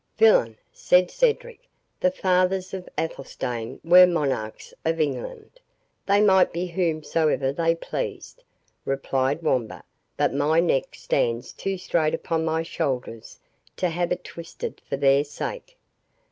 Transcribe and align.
"Villain," 0.17 0.57
said 0.71 1.11
Cedric, 1.11 1.67
"the 1.99 2.09
fathers 2.09 2.73
of 2.73 2.89
Athelstane 2.97 3.79
were 3.83 4.07
monarchs 4.07 4.73
of 4.83 4.99
England!" 4.99 5.59
"They 6.07 6.21
might 6.21 6.51
be 6.51 6.65
whomsoever 6.65 7.51
they 7.53 7.75
pleased," 7.75 8.43
replied 8.83 9.43
Wamba; 9.43 9.83
"but 10.17 10.33
my 10.33 10.59
neck 10.59 10.95
stands 10.95 11.53
too 11.53 11.77
straight 11.77 12.15
upon 12.15 12.43
my 12.43 12.63
shoulders 12.63 13.39
to 13.77 13.89
have 13.89 14.11
it 14.11 14.23
twisted 14.23 14.81
for 14.89 14.97
their 14.97 15.23
sake. 15.23 15.77